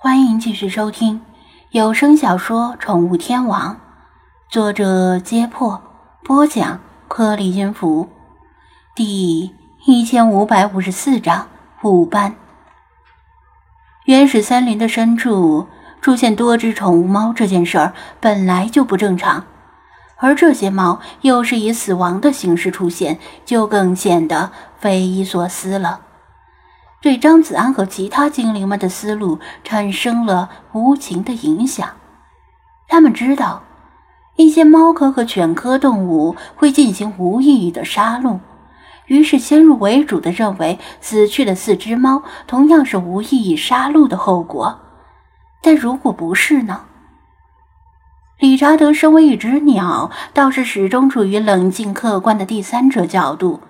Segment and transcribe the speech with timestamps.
[0.00, 1.20] 欢迎继续收听
[1.70, 3.74] 有声小说《宠物天王》，
[4.48, 5.82] 作者：揭破，
[6.22, 6.78] 播讲：
[7.08, 8.08] 颗粒音符，
[8.94, 9.52] 第
[9.84, 11.48] 一千五百五十四章
[11.82, 12.36] 五班。
[14.04, 15.66] 原始森林的深处
[16.00, 19.46] 出现多只宠物猫这件事儿本来就不正常，
[20.18, 26.02] 而这些猫又是以死亡的形式出现，就更显得匪夷所思了。
[27.00, 31.88] 对张子安和其他精灵们的思路产生了无情的影响。
[32.88, 33.62] 他们知道，
[34.34, 38.40] 一些猫科和犬科动物会进行无意义的杀戮，
[39.06, 44.80] 于是先入为主的认为死去的四只猫同样是无意义杀戮的后果。
[45.62, 46.86] 但如果不是呢？
[48.38, 53.60] 理查德身为一只鸟，倒是始终处于冷静客观的第三者角度，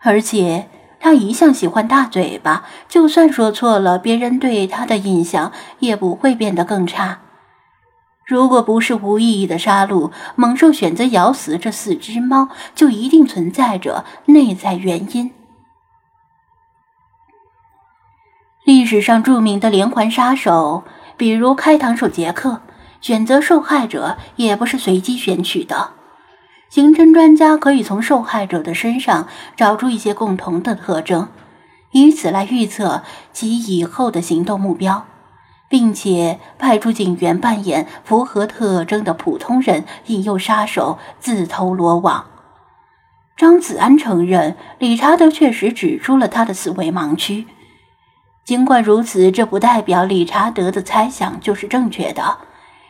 [0.00, 0.68] 而且。
[1.02, 7.18] 他一向喜欢大嘴巴，就算说错了，别人对他的印象也不会变得更差。
[8.24, 15.32] 如果不是无意义的杀戮，猛兽选择咬死这四只猫，就一定存在着内在原因。
[18.64, 20.84] 历史上著名的连环杀手，
[21.16, 22.60] 比如开膛手杰克，
[23.00, 25.94] 选择受害者也不是随机选取的。
[26.72, 31.28] 刑侦专家可以从受害者的身上找出一些共同的特征，
[31.90, 35.04] 以此来预测其以后的行动目标，
[35.68, 42.24] 并且派出警员扮演符合特征的普通人，引诱杀手自投罗网。
[43.36, 47.46] 张子安承认，理查德确实指出了他的思维盲区。
[48.46, 52.38] 尽管如此，这不代表理查德的猜想就是正确的，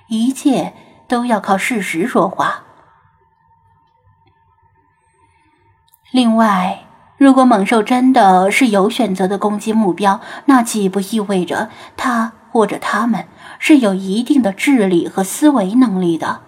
[0.07, 0.73] 一切
[1.09, 2.63] 都要靠事实说话。
[6.13, 6.85] 另外，
[7.17, 13.25] 如果猛兽真的是有选择的攻击目标，那岂不意味着它或者他们
[13.59, 16.41] 是有一定的智力和思维能力的？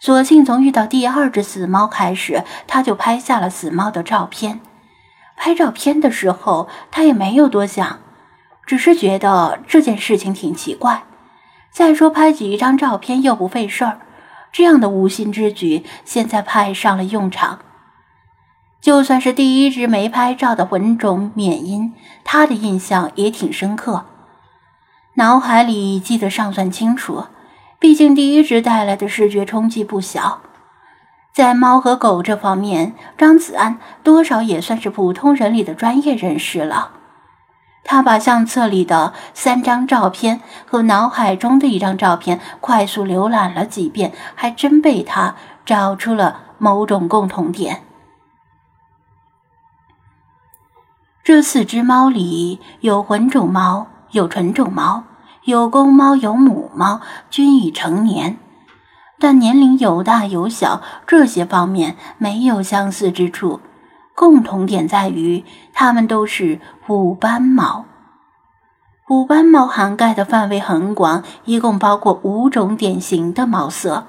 [0.00, 4.60] 索性从遇到第二只死猫开始，他就拍下了死猫的照片。
[5.36, 8.00] 拍照片的时候，他也没有多想，
[8.66, 11.04] 只是觉得这件事情挺奇怪。
[11.70, 14.00] 再说，拍几张照片又不费事儿，
[14.50, 17.60] 这样的无心之举，现在派上了用场。
[18.80, 21.92] 就算是第一只没拍照的混种缅因，
[22.24, 24.06] 他的印象也挺深刻，
[25.14, 27.26] 脑海里记得尚算清楚。
[27.78, 30.40] 毕竟第一只带来的视觉冲击不小，
[31.32, 36.92] 在猫和狗这方面，张子安多少也算是普通人里的专业人士了。
[37.84, 47.82] 他把相册里的三张照片和脑海中的一张照片快速浏览了几遍，还真被他找出了某种共同点。
[51.30, 55.04] 这四只猫里有混种猫，有纯种猫，
[55.44, 58.36] 有公猫，有母猫，均已成年，
[59.20, 63.60] 但年龄有大有小，这些方面没有相似之处。
[64.16, 67.84] 共同点在于，它们都是虎斑猫。
[69.04, 74.04] 虎斑猫涵盖的范围很广，一共包括五种典型的猫色。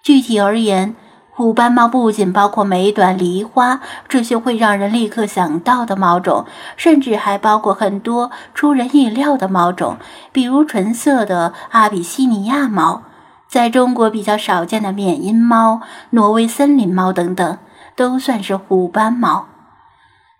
[0.00, 0.94] 具体而言，
[1.36, 6.46] 虎斑猫不仅包括美短、梨花这些会让人立刻想到的猫种，
[6.78, 9.98] 甚至还包括很多出人意料的猫种，
[10.32, 13.02] 比如纯色的阿比西尼亚猫，
[13.48, 17.58] 在中国比较少见的缅因猫、挪威森林猫等等，
[17.94, 19.44] 都算是虎斑猫。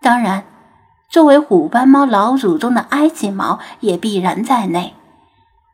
[0.01, 0.45] 当然，
[1.11, 4.95] 作为虎斑猫老祖宗的埃及猫也必然在内，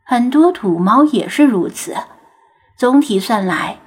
[0.03, 1.95] 很多土猫也是如此。
[2.75, 3.77] 总体算来。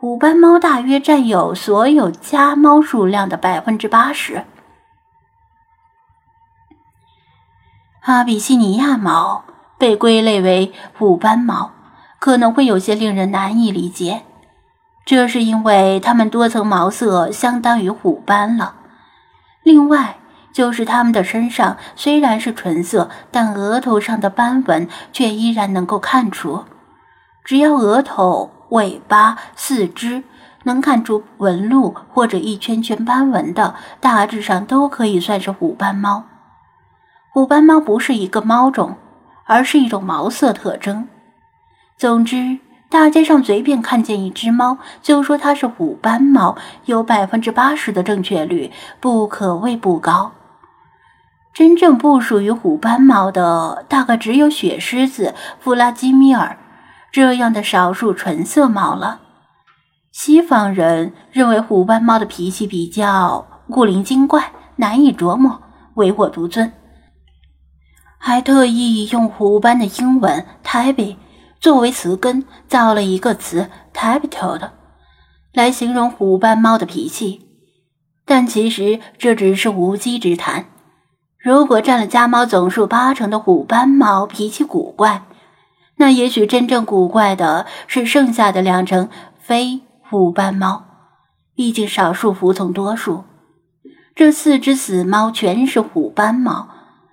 [0.00, 4.44] 虎斑猫大约占有所有家猫数量的百分之八十。
[8.02, 9.42] 阿比西尼亚猫
[9.76, 11.72] 被归类为虎斑猫，
[12.20, 14.22] 可能会有些令人难以理解，
[15.04, 18.76] 这是因为它们多层毛色相当于虎斑了。
[19.64, 20.18] 另外，
[20.52, 26.66] 就是它们的身上虽然是纯色，但额头上的斑纹却依然能够看出，
[27.42, 28.52] 只要额头。
[28.70, 30.22] 尾巴、四肢
[30.64, 36.24] 能看出纹路或者一圈圈斑纹的，大致上都可以算是虎斑猫。
[37.30, 38.96] 虎斑猫不是一个猫种，
[39.44, 41.08] 而是一种毛色特征。
[41.96, 42.58] 总之，
[42.90, 46.56] 大街上随便看见一只猫，就说它是虎斑猫，
[46.86, 50.32] 有百分之八十的正确率，不可谓不高。
[51.54, 56.56] 真正不属于虎斑猫的，大概只有雪狮子弗拉基米尔。
[57.12, 59.20] 这样的少数纯色猫了。
[60.12, 65.60] 西方人认为虎斑猫的脾气比较古灵精怪，难以琢磨，
[65.94, 66.72] 唯我独尊。
[68.18, 71.16] 还特意用虎斑的英文 “tabby”
[71.60, 74.70] 作为词根，造了一个词 “tabby-toad”
[75.52, 77.46] 来形容虎斑猫的脾气。
[78.24, 80.66] 但其实这只是无稽之谈。
[81.38, 85.22] 如果占了家猫总数八成的虎斑猫脾气古怪，
[85.98, 89.08] 那也许真正古怪的是剩下的两成
[89.38, 90.84] 非虎斑猫。
[91.54, 93.24] 毕竟少数服从多数。
[94.14, 96.68] 这四只死猫全是虎斑猫，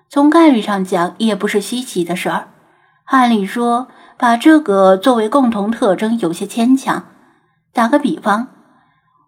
[0.10, 2.48] 从概率上讲也不是稀奇的事儿。
[3.06, 3.88] 按理说，
[4.18, 7.04] 把这个作为共同特征有些牵强。
[7.74, 8.48] 打个比方。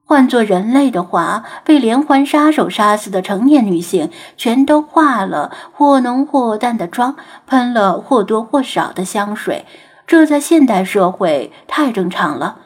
[0.09, 9.65] 换做人类的话，被连环杀手杀死的成年女性，全都化了或浓或淡的妆，喷了或多或少的香水，
[10.07, 12.59] 这在现代社会太正常了。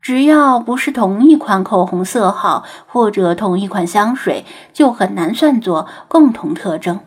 [0.00, 7.00] 只要不是同一款口红色号或者同一款香水，就很难算作共同特征。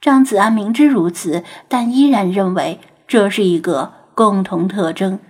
[0.00, 5.20] 张子安明知如此，但依然认为这是一个共同特征。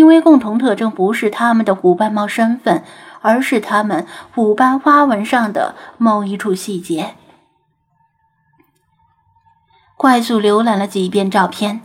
[0.00, 2.82] 因为共同特征不是他们的虎斑猫身份，
[3.20, 7.16] 而是他们虎斑花纹上的某一处细节。
[9.98, 11.82] 快速浏览了几遍照片，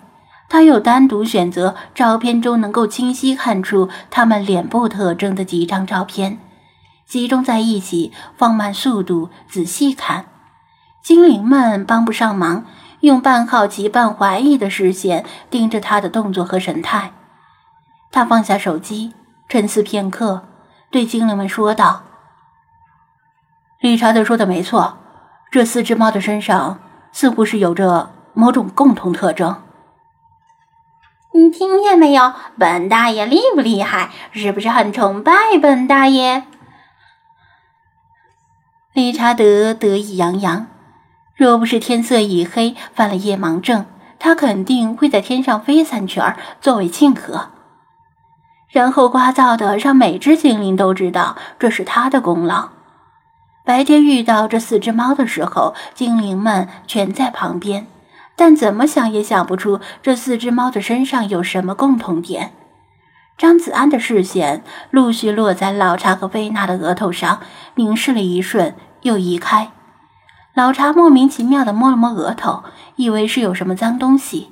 [0.48, 6.40] 他又单独选择照片中能够清晰看出他们脸部特征的几张照片，
[7.06, 10.28] 集中在一起，放慢速度，仔细看。
[11.04, 12.64] 精灵们帮不上忙，
[13.02, 17.12] 用半好奇半怀疑的视线盯着他的动作和神态。
[18.16, 19.14] 他放下手机，
[19.50, 20.48] 沉思片刻，
[20.90, 22.04] 对精灵们说道
[23.82, 24.98] ：“理查德说的没错，
[25.52, 26.80] 这四只猫的身上
[27.12, 29.62] 似乎是有着某种共同特征。
[31.34, 32.32] 你听见没有？
[32.58, 34.12] 本大爷厉不厉害？
[34.32, 36.44] 是不是很崇拜本大爷？”
[38.96, 40.68] 理查德得意洋洋。
[41.36, 43.86] 若不是天色已黑，犯了夜盲症，
[44.18, 47.50] 他肯定会在天上飞三圈作为庆贺。
[48.76, 52.72] 然后聒噪的让每只精灵都知道这是他的功劳。
[53.64, 57.88] 白天遇到这四只猫的时候，精灵们全在旁边，
[58.36, 62.52] 但怎么想也想不出这四只猫的身上有什么共同点。
[63.38, 64.62] 张子安的视线
[64.92, 67.40] 陆续落在老查和菲娜的额头上，
[67.76, 69.72] 凝视了一瞬，又移开。
[70.54, 72.66] 老查莫名其妙的摸了摸额头，
[72.98, 74.52] 以为是有什么脏东西。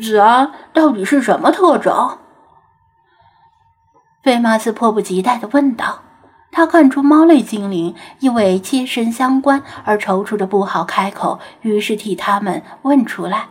[0.00, 2.18] 子安，到底是什么特征？
[4.22, 6.02] 菲马斯迫不及待的问道
[6.50, 13.46] ：“他看出猫类精灵因为切身相关而踌躇着不好开口，于是替他们问出来。”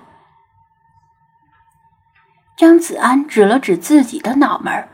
[2.57, 4.87] 张子安指了指自己的脑门，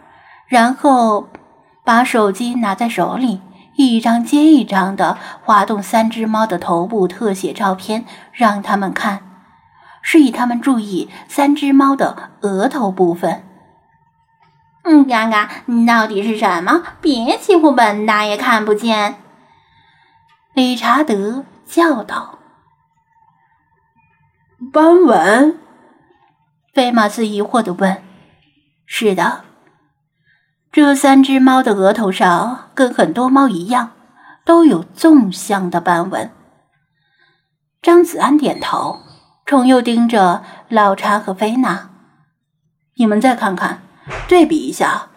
[0.48, 1.30] 然后
[1.84, 3.42] 把手机拿在手里，
[3.76, 9.22] 一张接一张的滑动三只猫的头部特写照片，让他们看，
[10.02, 13.44] 示意他们注意三只猫的额头部分。
[14.84, 16.84] 嗯，嘎嘎，你到底是什么？
[17.00, 19.16] 别欺负本大爷看不见！
[20.54, 22.38] 理查德叫道。
[24.74, 25.58] 斑纹？
[26.74, 28.04] 菲马斯疑惑的问。
[28.86, 29.46] 是的，
[30.72, 33.92] 这三只猫的额头上跟很多猫一样，
[34.44, 36.30] 都有纵向的斑纹。
[37.82, 39.00] 张子安点头，
[39.46, 41.90] 重又盯着老查和菲娜
[42.96, 43.82] ：“你们再看看。”
[44.28, 45.10] 对比一下，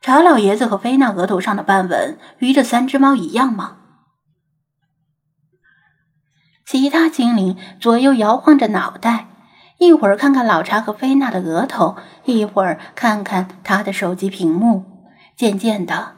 [0.00, 3.76] 查老爷子和菲娜额头上的斑纹与这三只猫一样吗？
[6.64, 9.26] 其他精灵左右摇晃着脑袋，
[9.78, 14.84] 一会儿看看老查和菲娜的额头，一会儿看看他的手机屏幕。
[15.36, 16.14] 渐渐的，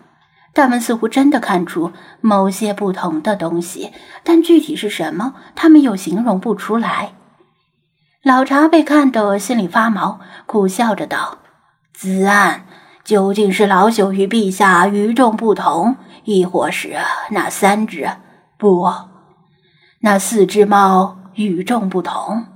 [0.52, 3.92] 他们似乎真的看出某些不同的东西，
[4.23, 7.14] 但具体是什么，他们又形容不出来。
[8.23, 11.38] 老查被看得心里发毛，苦笑着道。
[12.02, 12.64] 子安，
[13.04, 15.94] 究竟是老朽与陛下与众不同，
[16.25, 16.97] 亦或是
[17.30, 18.11] 那三只
[18.59, 18.92] 不，
[20.00, 22.47] 那四只猫与众不同？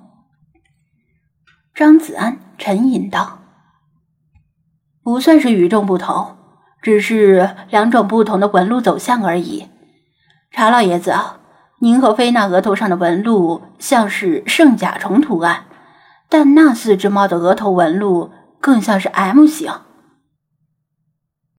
[1.73, 3.39] 张子安沉吟道
[5.05, 6.37] ：“不算是与众不同，
[6.83, 9.69] 只是两种不同的纹路走向而已。”
[10.51, 11.15] 查老爷子，
[11.79, 15.67] 您和菲娜额头上的纹路像是圣甲虫图案，
[16.29, 18.33] 但那四只猫的额头纹路。
[18.67, 19.73] 更像是 M 型。